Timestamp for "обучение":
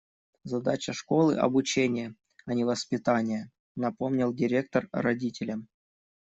1.37-2.15